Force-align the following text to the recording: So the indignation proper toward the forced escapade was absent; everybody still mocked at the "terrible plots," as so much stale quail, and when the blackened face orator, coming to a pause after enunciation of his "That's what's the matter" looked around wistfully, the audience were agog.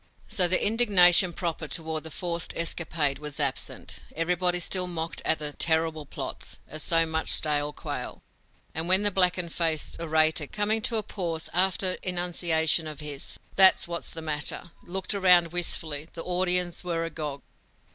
So 0.27 0.47
the 0.47 0.65
indignation 0.65 1.31
proper 1.31 1.67
toward 1.67 2.01
the 2.01 2.09
forced 2.09 2.55
escapade 2.55 3.19
was 3.19 3.39
absent; 3.39 3.99
everybody 4.15 4.59
still 4.59 4.87
mocked 4.87 5.21
at 5.25 5.37
the 5.37 5.53
"terrible 5.53 6.07
plots," 6.07 6.57
as 6.67 6.81
so 6.81 7.05
much 7.05 7.29
stale 7.29 7.71
quail, 7.71 8.23
and 8.73 8.87
when 8.87 9.03
the 9.03 9.11
blackened 9.11 9.53
face 9.53 9.95
orator, 9.99 10.47
coming 10.47 10.81
to 10.81 10.97
a 10.97 11.03
pause 11.03 11.51
after 11.53 11.97
enunciation 12.01 12.87
of 12.87 12.99
his 12.99 13.37
"That's 13.55 13.87
what's 13.87 14.09
the 14.09 14.23
matter" 14.23 14.71
looked 14.81 15.13
around 15.13 15.51
wistfully, 15.51 16.07
the 16.13 16.23
audience 16.23 16.83
were 16.83 17.05
agog. 17.05 17.43